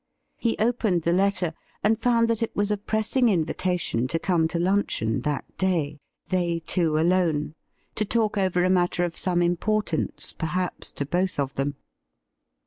[0.39, 1.53] He opened the letter,
[1.83, 5.99] and found that it was a pressing invitation to come to luncheon that day—
[6.31, 7.53] they two alone—
[7.97, 11.75] to talk over a matter of some importance perhaps to both of them.